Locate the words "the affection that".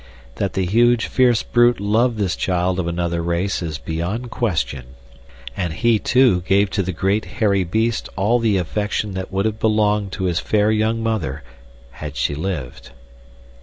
8.39-9.31